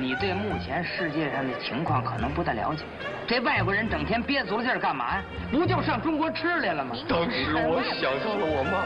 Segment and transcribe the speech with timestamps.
[0.00, 2.84] 你对目前世界上的情况可能不太了解。
[3.26, 5.24] 这外国人整天憋足了劲儿干嘛呀？
[5.50, 6.94] 不就上中国吃来了吗？
[7.08, 8.84] 当时我想到了我妈，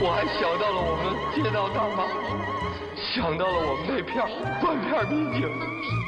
[0.00, 2.06] 我还想到了我们街道大妈，
[2.96, 4.24] 想到了我们那片
[4.60, 5.50] 断片民警，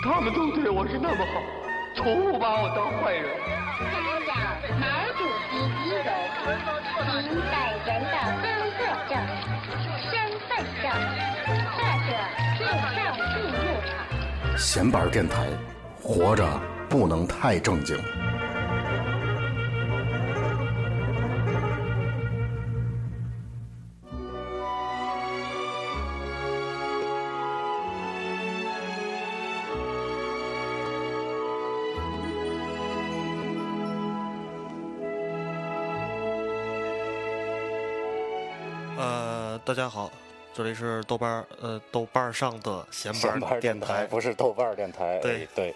[0.03, 1.43] 他们都对我是那么好，
[1.95, 3.27] 从不把我当坏人。
[3.79, 3.85] 查
[4.27, 4.33] 找
[4.75, 4.87] 毛
[5.19, 5.21] 主
[5.51, 6.09] 席遗容，
[7.23, 8.47] 其本人的工
[8.77, 9.13] 作证、
[10.09, 10.13] 身
[10.49, 10.51] 份
[10.83, 10.89] 证
[11.77, 11.77] 或
[12.07, 12.11] 者
[12.57, 12.61] 护
[12.97, 12.99] 照
[13.35, 13.68] 进入口。
[14.59, 15.49] 闲板电台，
[16.03, 16.45] 活着
[16.89, 17.97] 不能太正经。
[38.97, 40.11] 呃，大家好，
[40.59, 45.21] 这里是豆瓣儿呃豆瓣儿上的闲闲板板电台不是豆瓣儿电台。
[45.21, 45.75] 对哎对，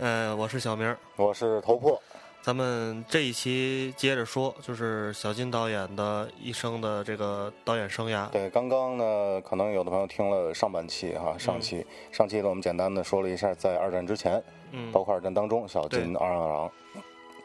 [0.00, 0.98] 呃，我是小明儿。
[1.14, 2.02] 我是头破。
[2.42, 8.28] 咱们这一期接着说，就是小金导演的一生的这个导演生涯。
[8.30, 14.42] 对，刚刚呢，可能有的朋友听了上半期哈，上期、上期呢，我们简单的说了一下在二战之前，
[14.72, 16.72] 嗯，包括二战当中，小金对安二郎，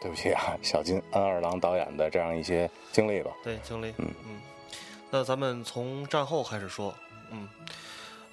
[0.01, 3.29] 对不起啊，小金安二郎导演的这样一些经历吧。
[3.43, 4.41] 对经历，嗯嗯，
[5.11, 6.95] 那咱们从战后开始说，
[7.31, 7.49] 嗯，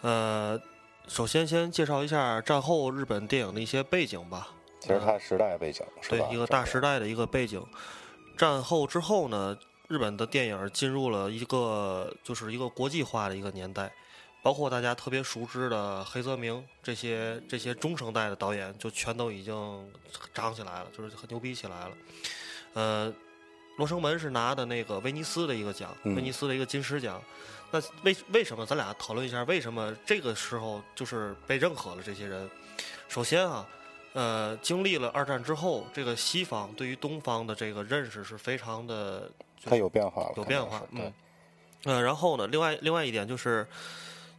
[0.00, 0.60] 呃，
[1.08, 4.48] 首先先介绍一下战后日本电影的一些背景吧。
[4.80, 6.26] 其实它时代背景是吧？
[6.28, 7.60] 对一个大时代的一个背景。
[8.36, 13.92] 战后之后呢，日本的电影进入了一个就是一个国际化的一个年代，
[14.40, 19.92] 包括大家特别熟知的黑泽明这些这些中生代的导演，就全都已经
[20.32, 21.90] 长起来了，就是很牛逼起来了。
[22.74, 23.12] 呃，
[23.78, 27.22] 罗生门是拿的那个威尼斯的一个奖，嗯威尼斯的一个金狮奖。
[27.70, 32.50] 那为为什么咱俩讨论一下，为什么这个时候就是被认可了这些人？
[33.08, 33.66] 首先啊，
[34.14, 41.12] 呃，经历了二战之后，这个西方对于东方的这个认识是非常的，就是它有变化了，有变化是，嗯，
[41.84, 43.66] 呃，然后呢，另外另外一点就是，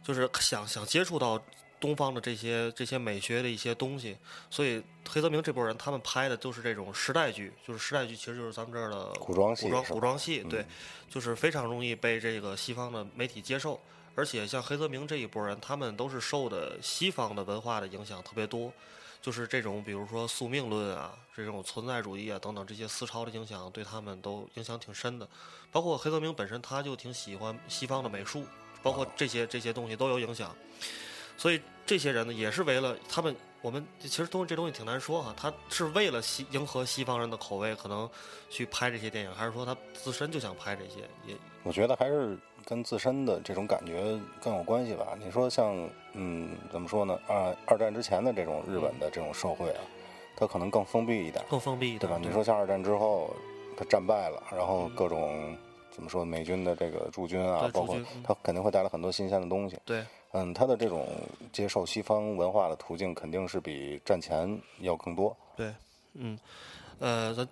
[0.04, 1.40] 就是想想接触到
[1.80, 4.16] 东方的这些这些美学的一些东西，
[4.50, 10.66] 所以黑泽明这波人他们拍的都是这种时代剧，就是时代剧，其实就是咱们这儿的古装戏古装古装戏，对嗯，
[11.08, 13.80] 就是非常容易被这个西方的媒体接受。
[14.16, 18.70] 而且像黑泽明这一波人，他们都是受的西方的文化的影响特别多，
[19.22, 25.26] 就是这种比如说宿命论啊，这种存在主义啊等等这些思潮的影响，对他们都影响挺深的。
[25.70, 28.44] 包括黑泽明本身他就挺喜欢西方的美术，
[28.82, 30.54] 包括这些这些东西都有影响。
[31.40, 38.06] 所以这些人呢，也是为了他们，我们其实东西这东西挺难说哈，他是为了西迎合西方人的口味，可能
[38.50, 41.00] 去拍这些电影，还是说他自身就想拍这些？
[41.26, 45.16] 也我觉得还是跟自身的这种感觉更有关系吧。
[45.18, 45.74] 你说像，
[46.12, 47.18] 嗯，怎么说呢？
[47.26, 49.80] 啊，二战之前的这种日本的这种社会啊，
[50.36, 52.18] 它可能更封闭一点，更封闭一点，对吧？
[52.20, 53.34] 你说像二战之后，
[53.78, 55.56] 它战败了，然后各种
[55.90, 59.78] 怎么说，美军的这个驻军啊对，包括驻军嗯它肯定会带来很多新鲜的东西。
[59.86, 61.08] 对，嗯，他的这种
[61.52, 65.36] 接受西方文化的途径肯定是比战前要更多。
[65.56, 65.74] 对，
[66.14, 66.38] 嗯，
[66.98, 67.48] 呃，咱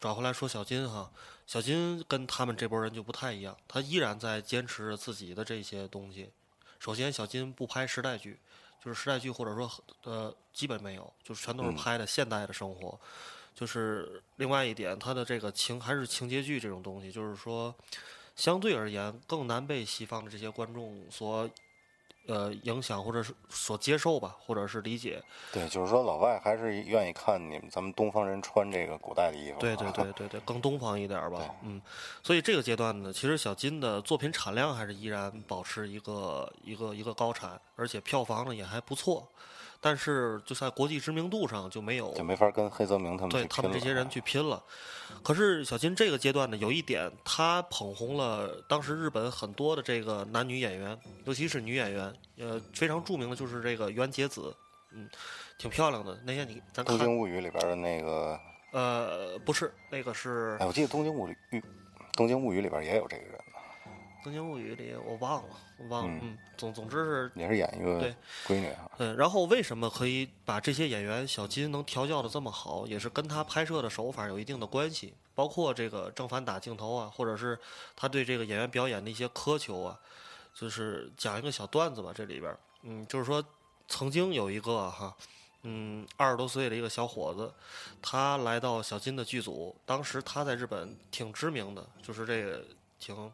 [0.00, 1.10] 转回来说小金哈，
[1.46, 6.28] 小金跟他们这波人就不太一样，他依然在坚持着自己的这些东西。
[6.80, 8.38] 首先，小金不拍时代剧，
[8.84, 9.70] 就是时代剧或者说
[10.04, 12.98] 呃基本没有，就是全都是嗯拍的现代的生活。
[13.54, 17.74] 就是另外一点，他的这个情还是情节剧这种东西，就是说
[18.36, 21.48] 相对而言更难被西方的这些观众所
[22.28, 25.20] 呃影响或者是所接受吧，或者是理解。
[25.52, 29.58] 对，就是说老外还是愿意看你们咱们东方人穿这个古代的衣服。
[29.58, 31.82] 对对 对对对，更东方一点儿吧，嗯，
[32.22, 39.26] 所以这个阶段呢，其实小金的作品产量还是依然保持一个一个一个高产，而且票房呢也还不错，
[39.80, 44.62] 但是就在国际知名度上就没有就没法跟黑泽明他们对他们这些人去拼了。
[45.22, 54.54] 可是小金这个阶段呢，有一点，他捧红了当时日本很多的这个男女演员，尤其是女演员，呃，非常著名的就是这个原节子，
[54.92, 55.08] 嗯，
[55.58, 56.18] 挺漂亮的。
[56.24, 58.38] 那天你咱《东看，京物语》里边的那个，
[58.72, 61.36] 呃，不是那个是哎，我记得《东京物语》
[62.14, 63.38] 《东京物语》里边也有这个人呢，
[64.22, 68.14] 《东京物语》里我忘了，我忘了，嗯嗯，总总之是，也是演一个对
[68.46, 68.90] 闺女哈。
[68.98, 77.58] 嗯，然后为什么可以把这些演员小金能调教的这么好，也是跟他拍摄的手法有一定的关系，包括这个正反打镜头啊，或者是
[77.94, 79.98] 他对这个演员表演的一些苛求啊，
[80.54, 83.44] 就是讲一个小段子吧，这里边儿，嗯，就是说
[83.86, 85.14] 曾经有一个哈。
[85.62, 87.52] 嗯，二十多岁的一个小伙子，
[88.00, 89.76] 他来到小金的剧组。
[89.84, 92.64] 当时他在日本挺知名的，就是这个
[93.00, 93.30] 挺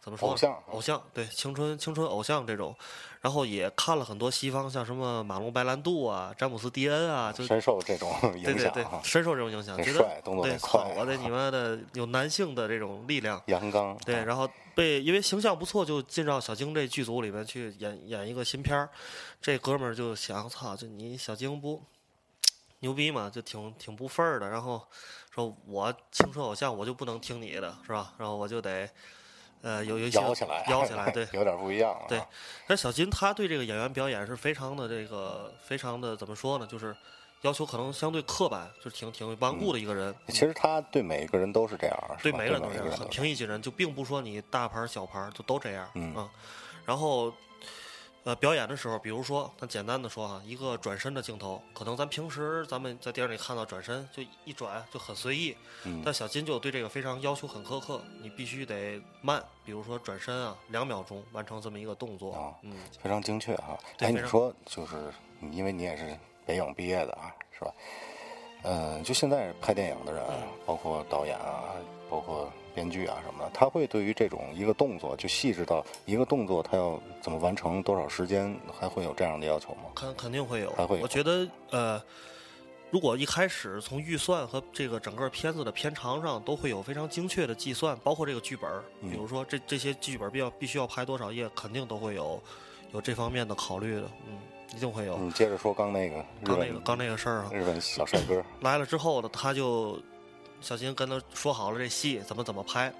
[0.00, 0.28] 怎么说？
[0.30, 2.74] 偶像偶像对青春青春偶像这种，
[3.20, 13.42] 然后也看了很多西方像什么马龙白兰度啊、詹姆斯迪恩啊，就深受这种对对对影响啊，，深受这种影响，得觉得帅动作对操我的你妈的有男性的这种力量。
[13.46, 18.88] 阳刚，对，啊然后被因为形象不错，就进到小晶这剧组里面去演演一个新片儿。
[19.42, 21.82] 这哥们儿就想，操，就你小晶不
[22.78, 24.48] 牛逼嘛，就挺挺不忿儿的。
[24.48, 24.82] 然后
[25.30, 28.14] 说我青春偶像，我就不能听你的，是吧？
[28.16, 28.88] 然后我就得
[29.62, 31.26] 呃有有一些摇起来，摇起来，对。
[31.34, 32.06] 有点不一样了。
[32.08, 32.20] 对
[32.66, 36.66] 但小金他对这个演员表演是非常的这个非常的怎么说呢？
[36.66, 36.94] 就是
[37.42, 40.14] 要求可能相对刻板，就是挺挺顽固的一个人。
[40.28, 45.88] 其实他对每一个人都是这样，是对每个人都是这样，很平易近人，就并不说你大牌小牌就都这样。
[45.94, 46.28] 嗯啊，
[46.84, 47.32] 然后
[48.24, 62.34] 呃表演的时候，比如说咱简单的说啊，一个转身的镜头，可能咱平时咱们在电影里看到转身就一转就很随意，嗯但小金就对这个非常要求很苛刻，你必须得慢，比如说转身啊，两秒钟完成这么一个动作。
[62.34, 63.78] 哦嗯，非常精确哈。
[63.98, 65.12] 哎，你说就是
[65.50, 67.72] 因为你也是北影毕业的啊，是吧？
[68.62, 71.72] 嗯，就现在拍电影的人，嗯包括导演啊，
[72.10, 79.90] 包括编剧啊什么的，他会对于这种一个动作就细致到一个动作他要怎么完成多少时间，还会有这样的要求吗？
[79.94, 82.02] 肯肯定会有，还会有我觉得呃。
[82.92, 88.68] 如果一开始从预算和这个整个片子的片长上都会有非常精确的计算，包括这个剧本
[89.02, 92.42] 比如说这这些剧本必要必须要拍多少页，肯定都会有
[92.92, 94.40] 有这方面的考虑的，嗯，
[94.74, 95.16] 一定会有。
[95.18, 99.96] 你接着说刚那个刚那个刚那个事儿啊，日本小帅哥，来了之后呢，他就
[100.60, 102.92] 小金跟他说好了这戏怎么怎么拍，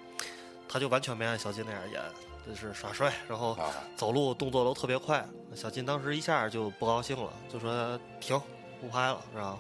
[0.69, 2.03] 他就完全没按小金那样演，
[2.47, 5.25] 就是耍帅，然后啊走路动作都特别快。
[5.55, 8.41] 小金当时一下就不高兴了，就说停，
[8.81, 9.59] 不拍了，然后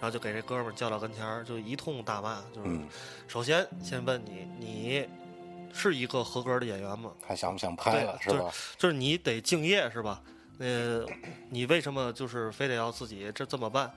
[0.00, 2.88] 然后就给这哥们儿叫到跟前儿，就一通大骂，就是、嗯，
[3.28, 5.08] 首先先问你，你
[5.72, 7.10] 是一个合格的演员吗？
[7.26, 8.52] 还想不想拍了对是吧？
[8.76, 10.22] 就是你得敬业是吧？
[10.58, 11.04] 呃，
[11.50, 13.92] 你为什么就是非得要自己这这么办？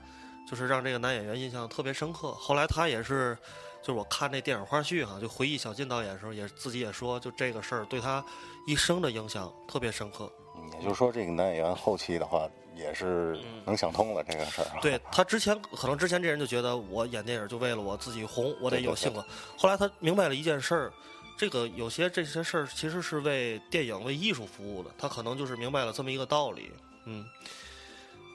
[0.48, 2.32] 就是让这个男演员印象特别深刻。
[2.32, 3.36] 后来他也是，
[3.82, 8.24] 就是我看那电影花絮哈，就回忆小金导演的时候，也自己也说，就这个事儿对他
[8.66, 10.30] 一生的影响特别深刻。
[10.56, 14.72] 嗯也就是说，这个男演员后期的话也是能想通了这个事儿啊。
[14.76, 19.24] 嗯对他之前可能之前这人就觉得我演电影就为了我自己红，我得有性格。
[19.56, 20.92] 后来他明白了一件事儿，
[21.36, 24.90] 这个有些这些事儿其实是为电影为艺术服务的。
[24.96, 26.72] 他可能就是明白了这么一个道理，
[27.04, 27.24] 嗯，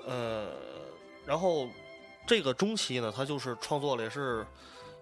[0.06, 0.52] 呃，
[1.26, 1.68] 然后
[2.26, 4.46] 这个中期呢，他就是创作了也是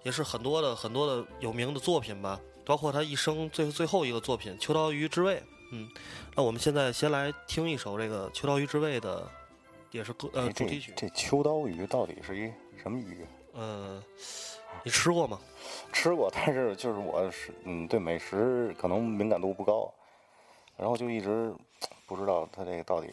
[0.03, 5.35] 也是很多的很多的有名的作品吧，包括他一生最最后一个作品《秋刀鱼之味》。
[5.71, 5.87] 嗯，
[6.35, 9.29] 那我们现在先来听一首这个《秋刀鱼之味》的，
[9.91, 10.91] 也是歌呃哎主题曲。
[10.95, 12.51] 这这秋刀鱼到底是一
[12.81, 13.25] 什么鱼？
[13.53, 14.01] 嗯，
[14.83, 15.39] 你吃过吗？
[15.93, 19.93] 吃过，但是就是我是嗯对美食可能敏感度不高，
[20.75, 21.53] 然后就一直
[22.07, 23.09] 不知道它这个到底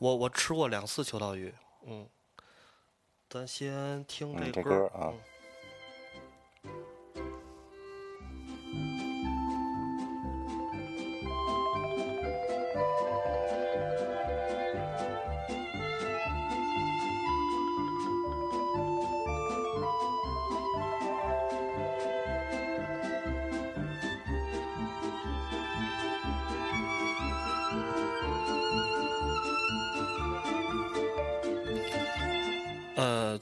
[0.00, 1.52] 我我吃过两次秋刀鱼。
[1.86, 2.06] 嗯，
[3.30, 5.12] 咱先听嗯这歌歌啊。
[5.12, 5.39] 嗯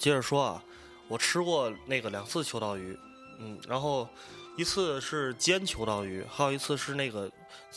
[0.08, 0.64] 接着说啊，
[1.06, 2.98] 我吃过那个两次秋刀鱼，
[3.38, 4.08] 嗯，然后
[4.56, 7.30] 一次是煎秋刀鱼，还有一次是那个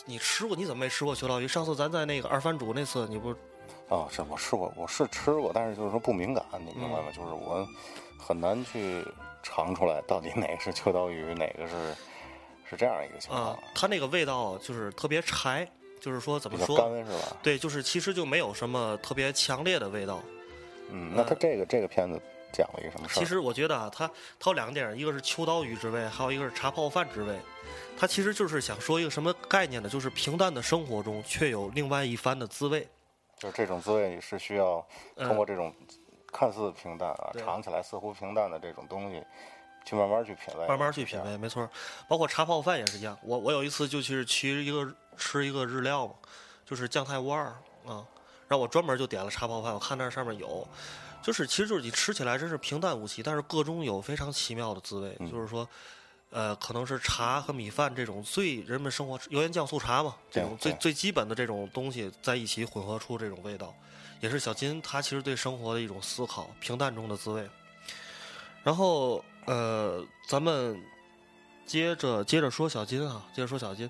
[0.06, 1.46] 你吃过，你怎么没吃过秋刀鱼？
[1.46, 3.36] 上次咱在那个二番主那次，你不是
[3.90, 7.08] 啊，是我吃过，我是吃过，但是就是说不敏感，你明白吗？
[7.08, 7.68] 嗯就是我
[8.18, 9.06] 很难去
[9.44, 11.94] 尝出来到底哪个是秋刀鱼，哪个是
[12.64, 15.70] 是这样一个情况啊，，它那个味道就是特别柴，
[16.00, 16.78] 就是说怎么说？
[16.78, 17.36] 干是吧？
[17.44, 20.24] 对，就是其实就没有什么特别强烈的味道。
[20.92, 22.20] 嗯，那他这个这个片子
[22.52, 23.20] 讲了一个什么事儿？
[23.20, 24.08] 其实我觉得啊，它
[24.40, 27.36] 它有两个电影，一个是秋刀鱼之味，还有一个是茶泡饭之味。
[27.98, 29.88] 他其实就是想说一个什么概念呢？
[29.88, 32.88] 就是平淡的生活中却有另外一番的滋味。
[33.38, 35.74] 就是这种滋味是需要通过这种
[36.32, 39.24] 看似平淡啊，嗯尝起来似乎平淡的这种东西，
[39.86, 41.70] 去慢慢去品味，慢慢去品味，没错儿。
[42.08, 43.18] 包括茶泡饭也是一样。
[43.24, 46.14] 我我有一次就去去一个吃一个日料嘛，
[46.66, 47.46] 就是酱菜乌二
[47.86, 48.06] 啊，
[48.52, 50.68] 然后我专门就点了茶泡饭，我看那上面有，
[51.24, 55.66] 就是其实就是你吃起来真是平淡无奇，但是个中有非常奇妙的滋味，嗯就是说。
[56.34, 63.76] 呃，可能是茶和米饭这种最人们生活油盐酱醋茶嘛，这种最最基本的这种东西在一起混合出这种味道，
[64.22, 67.46] 也是小金他其实对生活的一种思考，平淡中的滋味。
[68.64, 70.82] 然后呃，咱们
[71.66, 73.90] 接着接着说小金啊，接着说小金。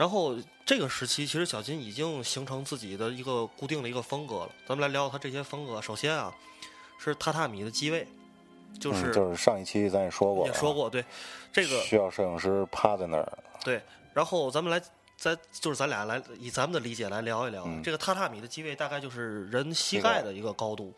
[0.00, 4.50] 然后这个时期，其实小金已经形成自己的一个固定的一个风格了。
[4.66, 5.82] 咱们来聊聊他这些风格。
[5.82, 6.34] 首先啊，
[6.98, 8.08] 是榻榻米的机位，
[8.80, 11.04] 就嗯是、就是上一期咱也说过也说过，对
[11.52, 13.78] 这个需要摄影师趴在那儿，对。
[14.14, 14.82] 然后咱们来，
[15.18, 20.94] 咱就是咱俩来以咱们的理解来聊一聊、嗯这个榻榻米的机位，大概就是人膝盖的一个高度。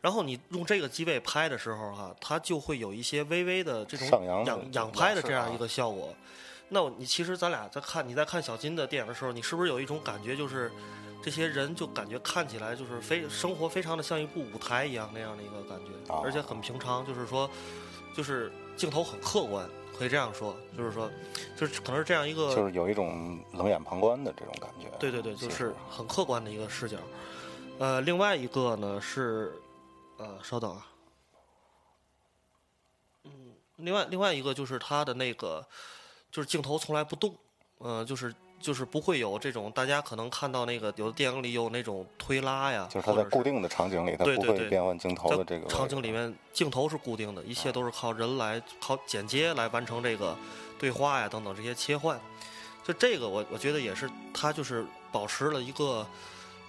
[0.00, 4.08] 然后你用这个机位拍的时候哈、它就会有一些微微的这种
[4.46, 6.14] 仰仰拍的这样一个效果。
[6.74, 10.72] 那我你其实咱俩在看你在看小金的电影的时候，你是不是有一种感觉，就是
[11.22, 17.48] 这些人就感觉看起来就是非生活非常的像一部舞台一样那样的一个感觉，啊而且很平常，就是说，
[18.16, 21.08] 就是镜头很客观，可以这样说，就是说，
[21.56, 24.88] 就是可能是这样一个，就是有一种冷眼旁观的这种感觉。
[24.98, 26.96] 对对对，就是很客观的一个视角。
[27.78, 29.52] 呃，另外一个呢是，
[30.18, 30.86] 呃，稍等啊，
[33.22, 35.66] 嗯，另外另外一个就是他的那个，
[36.34, 37.32] 就是镜头从来不动，
[37.78, 50.36] 呃，就是就是不会有这种大家可能看到那个有的电影里有那种推拉呀，就是它在固定的场景里，它不会变换镜头在的这个场景里面，镜头是固定的，一切都是靠人来靠剪接来完成这个
[50.76, 52.20] 对话呀等等这些切换。
[52.82, 56.04] 就这个我我觉得也是，它就是保持了一个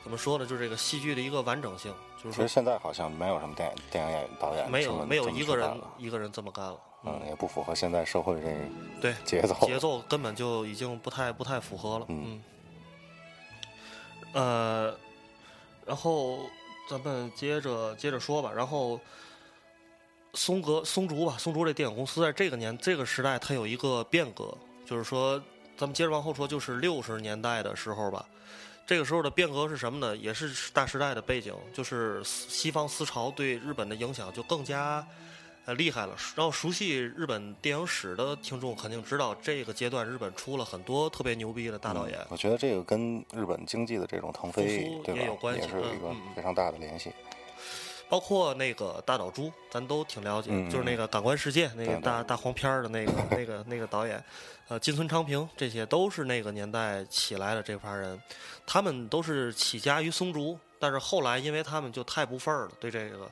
[0.03, 1.91] 怎么说呢，就是这个戏剧的一个完整性，
[2.23, 6.79] 就是说其实现在好像没有什么电影电影演员导演没有没有一个人一个人这么干了。
[7.05, 8.47] 嗯，也不符合现在社会这
[8.99, 9.55] 对，节奏。
[9.65, 12.05] 节奏根本就已经不太不太符合了。
[12.09, 12.41] 嗯
[14.33, 14.97] 嗯，呃，
[15.85, 16.39] 然后
[16.89, 18.51] 咱们接着接着说吧。
[18.55, 18.99] 然后
[20.33, 25.41] 松格松竹吧，松竹这电影公司在这个年这个时代，它有一个变革，就是说，
[25.77, 28.25] 咱们接着往后说，就是六十年代的时候吧。
[28.87, 30.15] 这个时候的变革是什么呢？
[30.17, 35.03] 也是大时代的背景，就是西方思潮对日本的影响就更加
[35.65, 36.15] 呃厉害了。
[36.35, 42.17] 然后熟悉日本电影史的听众肯定知道，这个阶段日本出了很多特别牛逼的大导演。
[42.19, 47.11] 嗯我觉得这个跟日本经济的这种腾飞也有关系也是一个非常大的联系。
[48.07, 54.23] 包括那个大岛渚，咱都挺了解，嗯就是那个《感官世界》那个大大黄片儿的那个那个那个导演，
[54.67, 58.21] 呃，金村昌平，这些都是那个年代起来的这帮人，
[58.63, 63.27] 他们都是起家于松竹，但是后来因为他们就太不忿儿了，对这个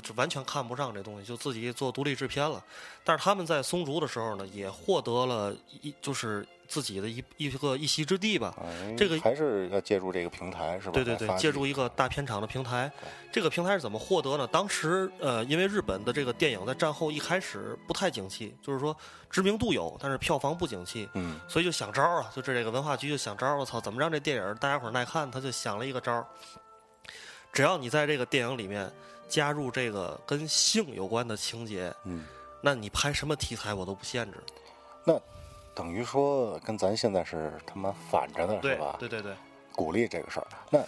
[0.00, 2.62] 就是完全看不上这东西，就自己做独立制片了。
[3.02, 8.54] 但是他们在松竹的时候呢，也获得了一就是自己的一一个一席之地吧。
[8.60, 10.92] 哎这个还是要借助这个平台，是吧？
[10.92, 12.90] 对对对借助一个大片场的平台，
[13.32, 14.46] 这个平台是怎么获得呢？
[14.46, 18.94] 当时呃，因为日本的这个电影在战后一开始不太景气，就是说
[19.30, 25.30] 知名度有，但是票房不景气，嗯，所以就想招儿啊，就这这个文化局就想招儿，我操，怎么让这电影大家伙儿耐看？
[25.30, 26.26] 他就想了一个招儿，
[27.52, 28.90] 只要你在这个电影里面
[29.28, 32.24] 加入这个跟性有关的情节，嗯，
[32.60, 34.38] 那你拍什么题材我都不限制。
[35.04, 35.20] 那
[35.74, 38.96] 等于说跟咱现在是他妈反着的，是对吧？
[38.98, 39.32] 对对对，
[39.74, 40.46] 鼓励这个事儿。
[40.70, 40.80] 那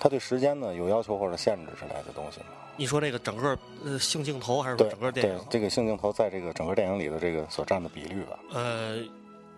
[0.00, 2.46] 他对时间呢有要求或者限制之类的东西吗？
[2.76, 5.38] 你说这个整个呃性镜头还是说整个电影？
[5.40, 8.38] 对，这个性镜头在这个整个电影里的这个所占的比率吧？
[8.52, 8.98] 呃，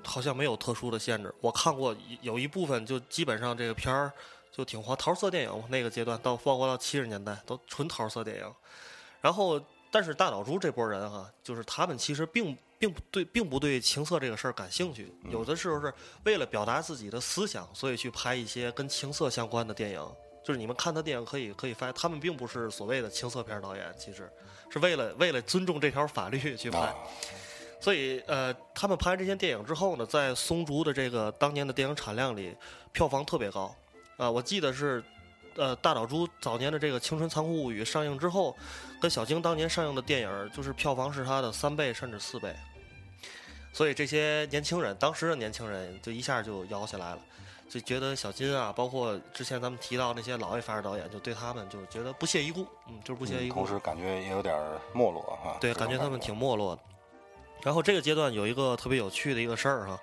[0.02, 1.32] 好像没有特殊的限制。
[1.40, 4.12] 我看过有一部分，就基本上这个片儿
[4.56, 8.54] 就挺花桃色电影嘛，那个阶段到包括到七十年代都纯桃色电影。
[9.20, 15.12] 然后，但是大岛渚这波人哈、就是他们其实并并不对，并不对情色这个事儿感兴趣。
[15.28, 15.92] 有的时候是
[16.25, 20.08] 为了表达自己的思想，所以去拍一些跟情色相关的电影。
[20.44, 24.30] 就是你们看他电影可以可以发现，他们并不是所谓的情色片导演，其实
[24.70, 26.78] 是为了为了尊重这条法律去拍。
[26.78, 26.94] 啊，
[27.80, 32.54] 所以，呃，他们拍完这些电影之后呢，在松竹的这个当年的电影产量里，
[32.92, 33.75] 票房特别高。
[34.16, 35.02] 啊、我记得是，
[35.56, 38.56] 呃，大岛渚早年的这个《青春残酷物语》上映之后，
[39.00, 42.54] 跟小京当年上映的电影，就是票房是他的三倍甚至四倍。
[43.73, 47.18] 所以这些年轻人，当时的年轻人就一下就摇起来了，
[47.68, 53.54] 就觉得小金啊，包括之前咱们提到那些老一发的导演，就对他们就觉得不屑一顾，嗯，就是不屑一顾。
[53.54, 54.56] 嗯同时感觉也有点
[54.92, 55.56] 没落哈。
[55.61, 56.83] 对，感觉他们挺没落的。
[57.62, 60.00] 然后这个阶段有一个特别有趣的一个事儿哈，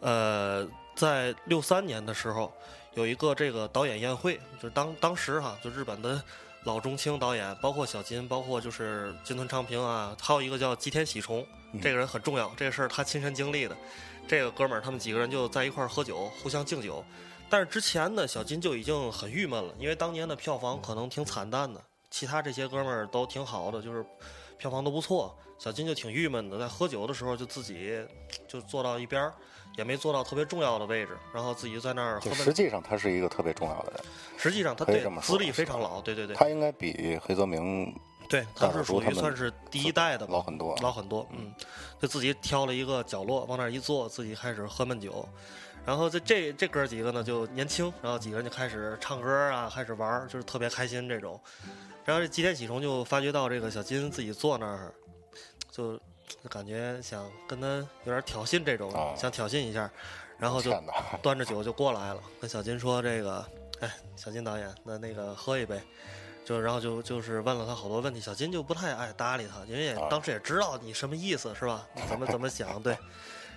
[0.00, 2.52] 呃，在六三年的时候，
[2.94, 6.22] 有一个这个导演宴会，就是当当时哈，就日本的
[6.62, 11.46] 老中青导演，包括小金，包括就是金村昌平啊，还有一个叫吉田喜重，
[11.82, 13.76] 这个人很重要，这个事儿他亲身经历的。
[14.26, 17.04] 这个哥们儿他们几个人就在一块儿喝酒，互相敬酒。
[17.50, 24.04] 但是之前呢，小金就已经很郁闷了，因为当年的票房可能挺惨淡的，其他这些哥们儿都挺好的，就是
[24.56, 25.36] 票房都不错。
[25.58, 28.02] 小金就挺郁闷的，在喝酒的时候就自己
[28.48, 29.34] 就坐到一边儿，
[29.76, 32.38] 也没坐到特别重要的位置，然后自己就在那儿喝闷。
[32.38, 34.04] 就实际上他是一个特别重要的人，
[34.36, 37.94] 实际上他对资历非常老，对对对，他应该比黑泽明
[38.28, 41.52] 对，他是属于算是第一代的吧老很多老很多，嗯，
[42.00, 45.28] 就自己挑了一个角落往那儿一坐，自己开始喝闷酒。
[45.84, 51.38] 然后这这这哥几个呢就年轻，然后几个人就开始唱歌啊，开始玩儿，就是特别开心这种。
[52.06, 54.94] 然后这吉田喜虫就发觉到这个小金自己坐那儿，
[55.70, 56.00] 就就
[56.50, 57.66] 感觉想跟他
[58.04, 59.90] 有点挑衅这种，啊想挑衅一下，
[60.38, 60.70] 然后就
[61.22, 63.46] 端着酒就过来了，跟小金说这个，
[63.80, 65.80] 哎，小金导演，那那个喝一杯。
[66.44, 71.88] 就然后就就是问了他好多问题，小金就不太爱搭理他，因为也啊当时也知道你什么意思是吧？
[71.94, 72.94] 你怎么怎么想对，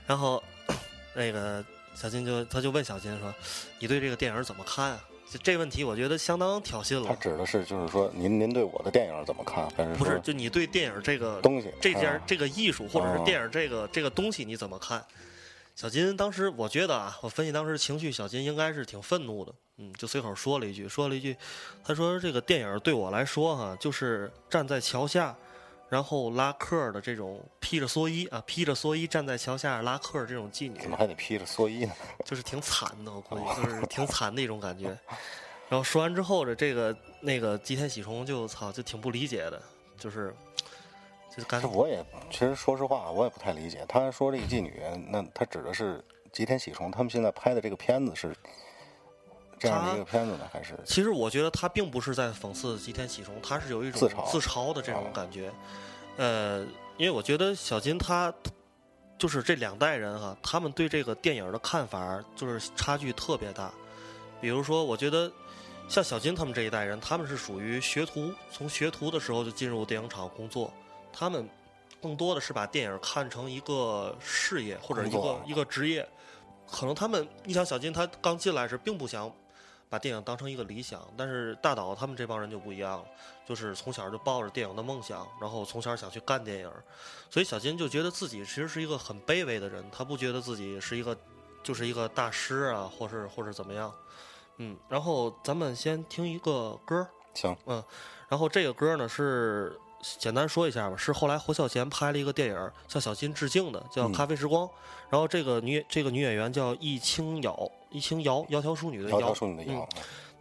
[0.05, 0.41] 然后
[1.13, 1.61] 那个
[1.93, 3.33] 小金就他就问小金说
[3.79, 7.15] ：“你对这个电影怎么看啊？”就这问题，我觉得相当挑衅了他了。
[7.17, 9.69] 指的是就是说您您对我的电影怎么看？
[9.75, 15.03] 还是不是，就你对电影这个东西这件、啊这个艺术，或者是哦电影这个、这个东西你怎么看？
[15.75, 21.35] 小金当时我觉得啊，我分析当时情绪，小金应该是挺愤怒的，嗯，就随口说了一句，说了一句，
[21.83, 25.35] 他说这个电影对我来说哈、就是站在桥下，
[25.89, 31.93] 然后拉客的这种披着蓑衣啊，披着蓑衣站在桥下拉客这种妓女，怎么还得披着蓑衣呢？
[32.25, 34.87] 就是挺惨的，我估计就是挺惨的一种感觉。
[35.69, 39.61] 然后说完之后的这个那个吉田喜虫就操就挺不理解的，
[39.97, 40.33] 就是
[41.29, 43.85] 就是干这我也其实说实话，我也不太理解。
[43.87, 48.35] 他说这个妓女，那他指的是吉田喜虫他们现在拍的这个片子是
[49.59, 55.51] 这样的一个片子呢，还是其实我觉得他并不是在讽刺吉田喜虫，他是有一种自嘲自嘲的这种啊感觉。
[56.17, 56.61] 呃，
[56.97, 58.33] 因为我觉得小金他
[59.17, 63.71] 就是这两代人哈，他们对这个电影的看法就是差距特别大。
[64.39, 65.31] 比如说，我觉得
[65.87, 70.71] 像小金他们这一代人，他们是属于学徒，从学徒的时候就进入电影厂工作，
[71.11, 71.49] 他们
[71.99, 76.07] 更多的是把电影看成一个事业或者一个一个职业。
[76.69, 79.31] 可能他们，你想小金他刚进来时并不想
[79.89, 83.05] 把电影当成一个理想，但是大岛他们这帮人就不一样了，
[83.45, 86.71] 就是从小就抱着电影的梦想，然后从小想去干电影，
[87.29, 91.17] 所以小金就觉得自己其实是一个很卑微的人，他不觉得自己是一个
[91.63, 93.93] 就是一个大师啊，或是或是怎么样，
[94.57, 97.83] 嗯，然后咱们先听一个歌行，嗯？
[98.27, 99.79] 然后这个歌呢是
[100.17, 104.65] 简单说一下吧，是后来侯孝贤拍了一个电影向小金致敬的，叫《嗯咖啡时光》。
[105.09, 109.31] 然后这个女这个女演员叫易清瑶，易清瑶，窈窕淑女的窈窕窈。
[109.31, 109.87] 嗯淑女的窈，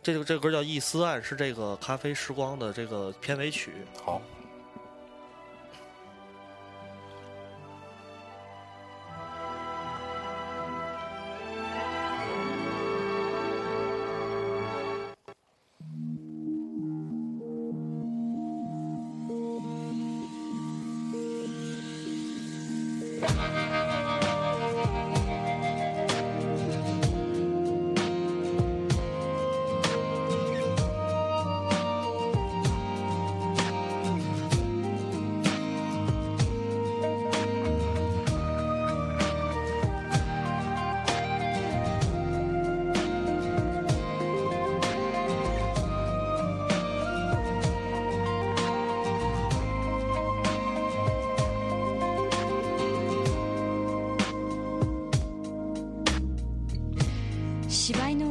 [0.02, 3.72] 这个这个歌叫《忆思案》，是这个《咖啡时光》的这个片尾曲。
[4.04, 4.20] 好。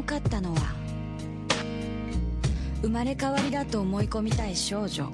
[0.06, 0.62] かったのは
[2.82, 5.06] 生まれ変わりだと思い込みたい少女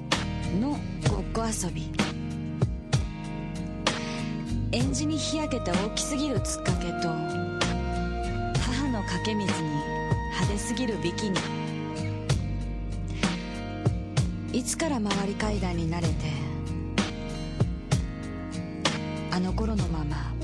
[0.60, 0.78] の
[1.08, 1.90] ごっこ遊び。
[4.72, 7.08] 演じに日焼けた大きすぎるつっかけと
[8.58, 11.38] 母の掛け水に派手すぎるビキニ。
[14.52, 16.14] いつから回り階段に慣れて
[19.30, 20.34] あの頃のまま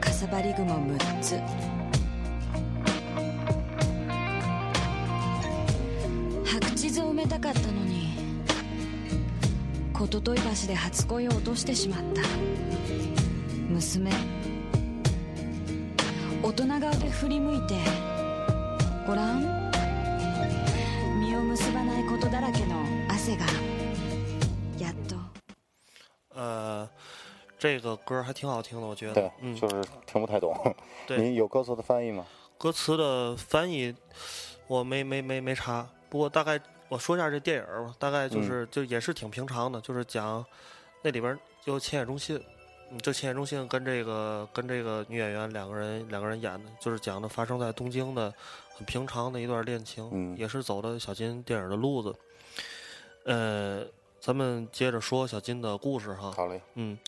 [0.00, 1.71] かさばり雲6つ。
[10.12, 12.20] 琴問橋で初恋を落としてしまった。
[13.70, 14.10] 娘。
[16.42, 17.76] 大人顔で振り向いて
[19.06, 19.72] ごらん。
[21.18, 22.76] 実を結ばないことだらけの
[23.08, 23.46] 汗が
[24.78, 25.16] やっと。
[26.34, 26.86] 呃，
[27.58, 29.14] 这个歌还挺好听的，我觉得。
[29.14, 30.54] 对，嗯，就是听不太懂。
[31.08, 31.16] 对。
[31.22, 32.26] 你有歌词的翻译吗？
[32.58, 33.94] 歌词的翻译
[34.66, 36.60] 我没没没没查，不过大概
[36.92, 40.44] 我说一下这电影吧，大概就是、就也是挺平常的，就是讲
[41.00, 42.38] 那里边儿有千叶中信，
[42.90, 48.30] 嗯，这千叶中信跟这个跟这个女演员两个人两个人演的，就是讲的发生在东京的
[48.74, 50.36] 很平常的一段恋情，嗯。
[50.36, 52.14] 也是走的小金电影的路子。
[53.24, 53.86] 呃，
[54.20, 56.30] 咱们接着说小金的故事哈。
[56.32, 56.98] 好嘞，嗯，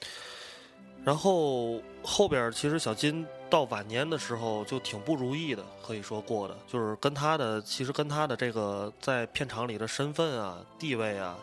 [1.05, 11.39] 然后后边其实小金到晚年的时候就挺不如意的，可以说过的，就是跟他的其实跟他的这个在片场里的身份啊、地位啊，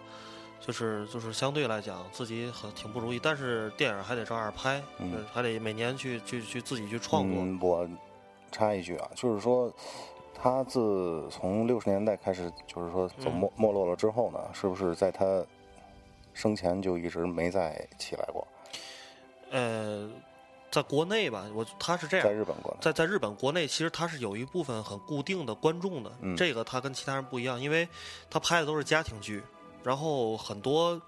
[0.60, 7.42] 就是就是相对来讲自己很挺不如意，但是电影还得照样拍，嗯呃还得每年去去去自己去创作。
[7.42, 7.90] 嗯，我
[8.52, 9.74] 插一句啊，就是说，
[10.36, 15.46] 他自从六十年代开始，就是说走没没落了之后呢，是不是在他
[16.34, 18.46] 生前就一直没再起来过？
[19.52, 20.10] 呃，
[20.72, 27.88] 在国内吧，我他是这样在，日本国内，在在日本国内，其实他是有一部分很固定的观众的，嗯这个他跟其他人不一样，因为
[28.30, 29.44] 他拍的都是家庭剧，
[29.84, 31.00] 然后很多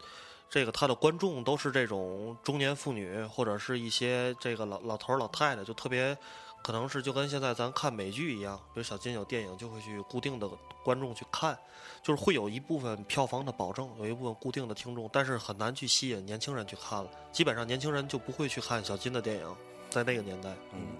[0.49, 6.15] 这个他的观众都是这种中年妇女或者是一些这个老老头老太太，就特别
[6.63, 10.49] 可能是就跟现在咱看美剧一样，比如小金有电影就会去固定的
[10.83, 11.55] 观众去看，
[12.01, 19.55] 就是会有一部分票房的保证，有一部分固定的听众，但是很难去吸引年轻人去看了，基本上年轻人就不会去看小金的电影，
[19.89, 20.97] 在那个年代，嗯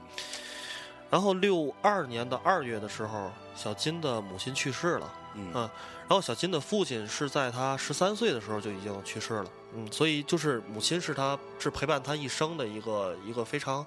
[1.09, 5.13] 然后六二年的二月的时候，小金的母亲去世了。
[5.35, 5.61] 嗯嗯，
[6.07, 9.51] 然后小金的父亲是在他十三岁的时候就已经去世了。
[9.75, 13.85] 嗯，所以就是母亲是他是陪伴他一生的一个一个非常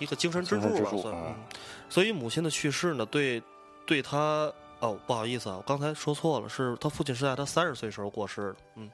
[0.00, 1.14] 一个精神支柱吧，算。
[1.88, 3.40] 所以母亲的去世呢，对
[3.86, 8.56] 对他哦不好意思啊，我刚才说错了，是他父亲是在他三十岁时候过世的。
[8.76, 8.90] 嗯，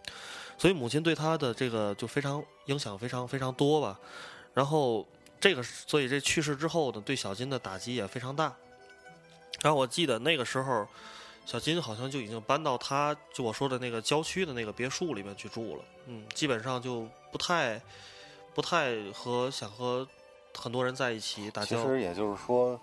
[0.59, 3.99] 所以母亲对他的这个就非常影响非常非常多吧。
[4.53, 5.07] 然后
[5.39, 8.55] 这个所以这去世之后呢，对小金的打击也非常大。
[9.63, 10.87] 然后我记得那个时候，
[11.45, 15.83] 小金好像就已经搬到他就我说的那个郊区的那个别墅里面去住了。
[16.07, 17.81] 嗯，基本上就不太
[18.55, 20.07] 不太和想和
[20.57, 21.89] 很多人在一起打其交道。
[21.89, 22.79] 实也就是说，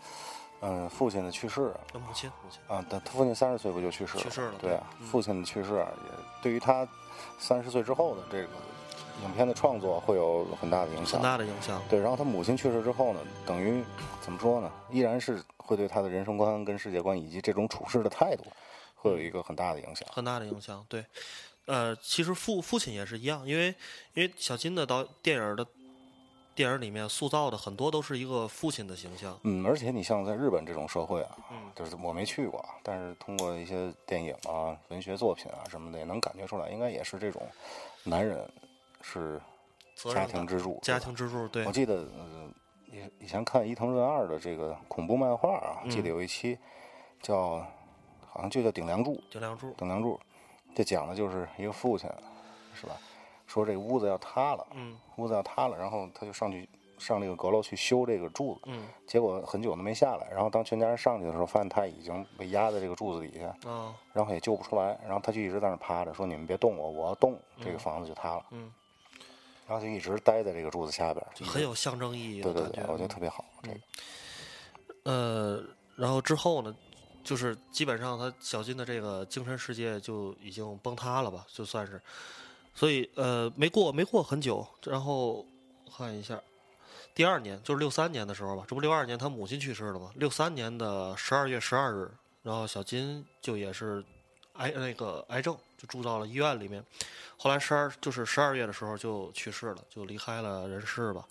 [0.62, 4.24] 嗯、父亲的去世母亲母亲啊，他他父亲三十岁不就去世了？
[4.24, 6.88] 去世了对啊，嗯父亲的去世啊，也对于他
[7.40, 8.50] 三十岁之后的这个
[9.24, 11.22] 影片的创作会有很大的影响很。
[11.22, 11.82] 大的影响。
[11.90, 13.84] 对，然后他母亲去世之后呢，等于
[14.22, 14.72] 怎么说呢？
[14.90, 18.46] 依然是会对他的人生观、跟世界观以及这种处事的态度，
[18.96, 20.08] 会有一个很大的影响。
[20.12, 20.86] 很大的影响。
[20.88, 21.06] 对，
[21.66, 23.68] 呃，其实父父亲也是一样，因为
[24.14, 25.66] 因为小金的导电影的
[26.56, 29.38] 电影里面塑造的很多都是一个父亲的形象。
[29.44, 37.42] 嗯，而且你像在日本这种社会啊，嗯就是我没去过啊，但是通过一些电影啊、文学作品啊什么的，也能感觉出来，应该也是这种
[38.04, 38.48] 男人
[39.02, 39.42] 是
[39.96, 40.80] 家庭支柱。
[40.82, 42.50] 家庭支柱，对我，记得呃，
[42.92, 46.58] 以以前看伊藤润二的这个恐怖漫画啊，记得嗯有一期
[47.22, 47.66] 叫
[48.30, 50.20] 好像就叫顶梁柱，顶梁柱，顶梁柱，
[50.76, 52.10] 这讲的就是一个父亲，
[52.76, 52.96] 是吧？
[53.48, 60.28] 说这屋子要塌了，嗯屋子要塌了，然后他就上去上这个阁楼去修这个柱子，嗯结果很久都没下来。
[60.32, 64.98] 然后当全家人上去的时候，发现他已经被压在这个柱子底下，啊然后也救不出来。
[65.04, 68.46] 然后他就一直在那儿趴着，说：“你们别动我，我要动，这个房子就塌了。
[68.52, 68.72] 嗯，
[69.68, 73.44] 然后就一直待在这个柱子下边，就很有象征意义对对，我觉得特别好。
[73.62, 73.80] 这个
[75.04, 75.64] 呃，
[75.96, 76.74] 然后之后呢，
[77.24, 82.02] 就是基本上他小金的这个精神世界就已经崩塌了吧，就算是。
[82.76, 85.46] 所以呃，没过没过很久，然后
[85.96, 86.42] 看一下，
[87.14, 90.12] 第二年就是六三年的时候吧，这不六二年他母亲去世了吗？
[90.16, 94.04] 六三年的十二月十二日，然后小金就也是
[94.54, 96.84] 癌那个癌症，就住到了医院里面。
[97.38, 101.28] 后来十二就是十二月的时候就去世了，就离开了人世吧。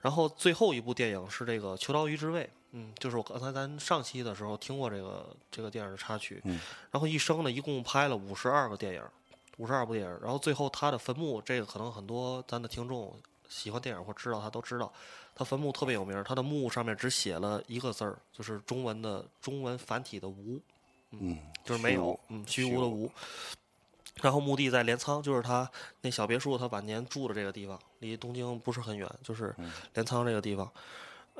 [0.00, 6.58] 然后最后一部电影是这个《秋刀鱼之味》，嗯，就是我刚才咱上期的时候听过这个这个电影的插曲，嗯，
[6.90, 9.02] 然后一生呢一共拍了五十二个电影，
[9.60, 13.14] 五十二部电影，然后最后他的坟墓，这个可能很多咱的听众
[13.46, 14.90] 喜欢电影或知道他都知道，
[15.34, 20.58] 他坟墓特别有名，他的墓上面只写了一个字儿，就是中文的中文繁体的无，
[21.10, 23.12] 嗯，就是没有嗯，虚虚无无的无。
[24.22, 25.70] 然后墓地在镰仓，就是他
[26.00, 30.70] 那小别墅，他晚年住的这个地方，离东京不是很远，就是嗯镰仓这个地方。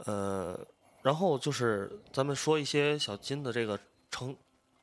[0.04, 0.58] 呃，
[1.00, 3.80] 然后就是咱们说一些小金的这个
[4.10, 4.36] 成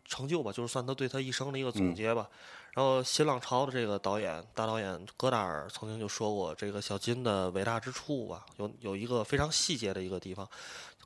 [0.06, 2.28] 成就吧，就是算他对他一生的一个总嗯结吧。
[2.78, 10.48] 然后新浪潮的这个导演大导演戈达尔曾经就说过，这个小金的伟大之处吧，有有一个非常细节的一个地方。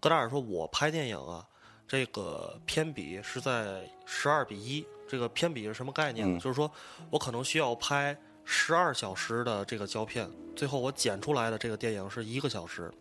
[0.02, 1.48] 戈达尔说：“我拍电影啊，
[1.88, 4.86] 这个偏比是在十二比一。
[5.08, 6.38] 这个偏比是什么概念呢？
[6.38, 6.70] 嗯就是说
[7.10, 12.92] 我可能需要拍十二小时的这个胶片，最后我剪出来的这个电影是一个小时。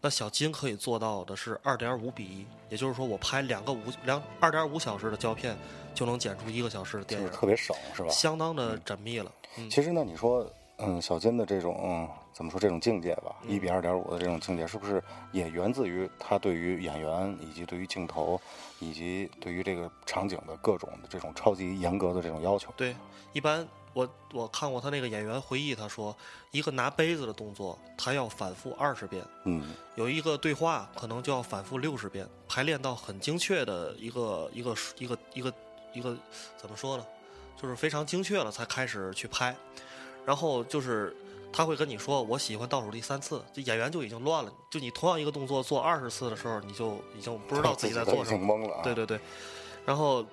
[0.00, 5.58] 那小金可以做到的是二点五比一，也就是说我拍两个五两二点五小时的胶片，
[5.94, 8.08] 就能剪出一个小时的电影，就是特别省，是吧？
[8.10, 9.30] 相当的缜密了。
[9.56, 10.46] 嗯，其实呢，你说，
[10.78, 18.40] 嗯，小金的这种、嗯怎么说这种境界吧，嗯一比二点五的这种境界，是不是也源自于他对于演员以及对于镜头
[18.80, 22.72] 以及对于这个场景的各种的这种超级严格的这种要求？
[22.76, 22.96] 对，
[23.34, 26.16] 一般我我看过他那个演员回忆，他说
[26.50, 29.24] 一个拿杯子的动作，他要反复二十遍。
[29.44, 35.54] 嗯，有一个对话可能就要反复六十遍，排练到很精确的一个一个一个一个
[35.94, 36.16] 一个
[36.56, 37.06] 怎么说呢？
[37.56, 39.56] 就是非常精确了才开始去拍，
[40.26, 41.16] 然后就是
[41.52, 44.52] 他会跟你说我喜欢倒数第三次，就演员就已经乱了。
[44.68, 48.54] 就你同样一个动作做二十次的时候，你就已经不知道自己在做什么。
[48.54, 48.82] 懵了啊。
[48.82, 49.18] 对对对，
[49.86, 50.26] 然后，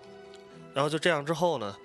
[0.73, 1.77] 然后就这样之后呢，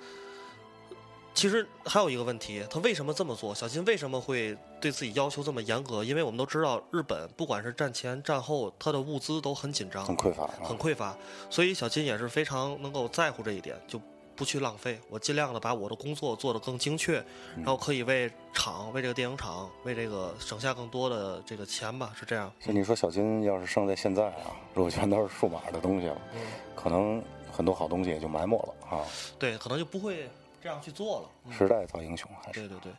[1.37, 3.55] 其实还有一个问题，他为什么这么做？
[3.55, 6.03] 小金为什么会对自己要求这么严格？
[6.03, 10.55] 因为我们都知道，日本不管是战前战后，他的物资都很紧张，很匮乏啊。
[10.65, 11.15] 很匮乏，
[11.51, 14.01] 所以小金也是非常能够在乎这一点，就
[14.35, 14.99] 不去浪费。
[15.11, 17.23] 我尽量的把我的工作做得更精确，
[17.57, 22.51] 然后可以为厂、为这个电影厂、为这个省下更多的这个钱吧，是这样。
[22.61, 26.41] 所以你说小金要是生在现在啊，如果全都是数码的东西了，嗯
[26.75, 27.23] 可能
[27.53, 29.05] 很多好东西也就埋没了啊。
[29.39, 30.31] 对，可能就不会
[30.67, 31.29] 这样去做了。
[31.45, 32.93] 嗯时代造英雄，还是对对对，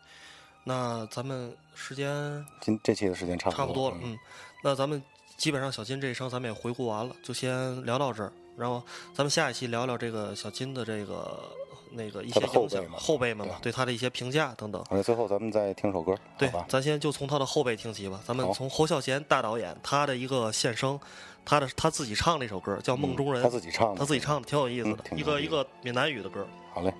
[0.63, 4.19] 那咱们时间今这期的时间差不多差不多了，嗯嗯，
[4.63, 5.03] 那咱们
[5.35, 8.81] 基本上小金这一生咱们也回顾完了，就先聊到这儿，然后
[9.13, 11.43] 咱们下一期聊聊这个小金的这个
[11.91, 14.81] 那个一些后辈们后辈们嘛，对他的一些评价等等。
[14.89, 18.21] 好嘞，最后咱们再听首歌，对？，咱先就从他的后辈听起吧。
[18.25, 20.97] 咱们从侯孝贤大导演他的一个献声，
[21.43, 26.47] 他的他自己唱的一首歌叫《梦中人》，嗯他自己唱的，他自己唱的挺有意思的，一个一个闽南语的歌。
[26.73, 26.93] 好嘞。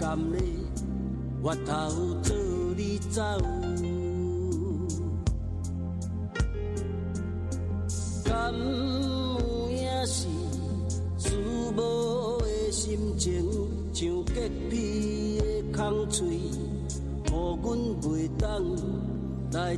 [0.00, 0.38] 甘嘞，
[1.44, 1.90] 越头
[2.22, 2.34] 做
[2.74, 3.20] 你走。
[8.24, 10.26] 敢有影是
[11.18, 11.36] 思
[11.76, 13.44] 无的心情，
[13.92, 15.44] 像结皮的
[15.76, 16.40] 空嘴，予
[17.30, 18.64] 阮袂当
[19.52, 19.76] 来。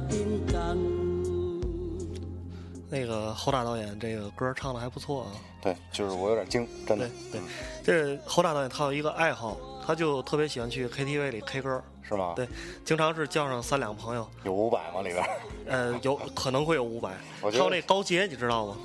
[2.88, 5.32] 那个侯大导演这个歌唱的还不错啊。
[5.62, 7.40] 对，就是我有点惊，真的对，
[7.82, 12.32] 对，这侯大导演他有一个爱好，他就特别喜欢去 KTV 里 K 歌，是吗？
[12.36, 12.46] 对，
[12.84, 15.02] 经常是叫上三两朋友，有五百吗？
[15.02, 15.24] 里边？
[15.66, 17.10] 呃，有可能会有五百。
[17.40, 18.76] 还有那高洁，你知道吗？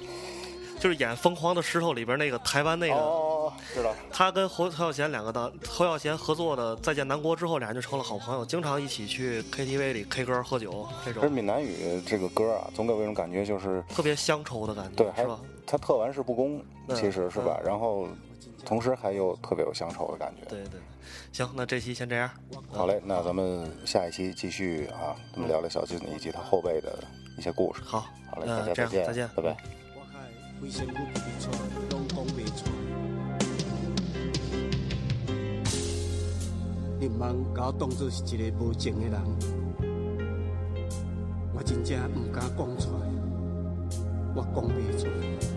[0.80, 3.92] 就是演《疯狂的石头》里边那个台湾那个，哦哦哦，知道。
[4.12, 15.40] 他跟侯侯孝贤两个的侯孝贤合作的《再见南国》之后，俩人就成了好朋友，经常一起去 KTV 里 K 歌喝酒，这种闽南语这个歌啊，总给我一种感觉就是，特别乡愁的感觉，对，还是吧？
[15.66, 17.60] 它特玩世不恭，嗯其实是吧？
[17.66, 18.08] 然后，
[18.64, 20.46] 同时还有特别有乡愁的感觉。
[20.46, 20.80] 对对，
[21.32, 22.30] 行，那这期先这样。
[22.72, 26.98] 好嘞，那咱们下一期继续啊，咱们聊聊小金以及他后辈的
[27.38, 27.82] 一些故事。
[27.84, 29.58] 好，好嘞，呃大家再见，再见拜拜。
[37.00, 39.22] 你毋通甲我当作是一个无情的人，
[41.54, 43.08] 我真正毋敢讲出来，
[44.36, 45.57] 我讲袂出来。